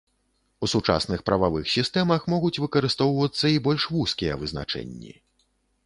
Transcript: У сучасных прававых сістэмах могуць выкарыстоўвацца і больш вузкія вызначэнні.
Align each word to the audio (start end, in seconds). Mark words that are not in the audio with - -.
У 0.67 0.69
сучасных 0.71 1.19
прававых 1.27 1.69
сістэмах 1.75 2.25
могуць 2.35 2.53
выкарыстоўвацца 2.65 3.45
і 3.57 3.63
больш 3.69 3.89
вузкія 3.97 4.33
вызначэнні. 4.45 5.13